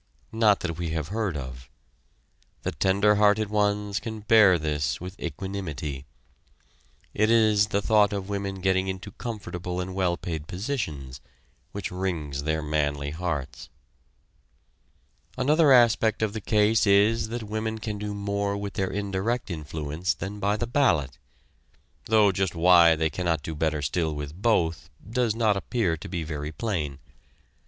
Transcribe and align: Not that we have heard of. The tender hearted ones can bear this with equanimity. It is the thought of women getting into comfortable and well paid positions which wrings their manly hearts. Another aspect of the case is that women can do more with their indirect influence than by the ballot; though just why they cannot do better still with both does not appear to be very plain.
Not 0.31 0.61
that 0.61 0.79
we 0.79 0.89
have 0.89 1.09
heard 1.09 1.37
of. 1.37 1.69
The 2.63 2.71
tender 2.71 3.17
hearted 3.17 3.51
ones 3.51 3.99
can 3.99 4.21
bear 4.21 4.57
this 4.57 4.99
with 4.99 5.15
equanimity. 5.19 6.07
It 7.13 7.29
is 7.29 7.67
the 7.67 7.83
thought 7.83 8.11
of 8.11 8.27
women 8.27 8.61
getting 8.61 8.87
into 8.87 9.11
comfortable 9.11 9.79
and 9.79 9.93
well 9.93 10.17
paid 10.17 10.47
positions 10.47 11.21
which 11.71 11.91
wrings 11.91 12.41
their 12.45 12.63
manly 12.63 13.11
hearts. 13.11 13.69
Another 15.37 15.71
aspect 15.71 16.23
of 16.23 16.33
the 16.33 16.41
case 16.41 16.87
is 16.87 17.29
that 17.29 17.43
women 17.43 17.77
can 17.77 17.99
do 17.99 18.15
more 18.15 18.57
with 18.57 18.73
their 18.73 18.89
indirect 18.89 19.51
influence 19.51 20.15
than 20.15 20.39
by 20.39 20.57
the 20.57 20.65
ballot; 20.65 21.19
though 22.05 22.31
just 22.31 22.55
why 22.55 22.95
they 22.95 23.11
cannot 23.11 23.43
do 23.43 23.53
better 23.53 23.83
still 23.83 24.15
with 24.15 24.33
both 24.33 24.89
does 25.07 25.35
not 25.35 25.55
appear 25.55 25.95
to 25.95 26.07
be 26.09 26.23
very 26.23 26.51
plain. 26.51 26.97